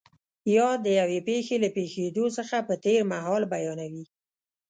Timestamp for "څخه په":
2.37-2.73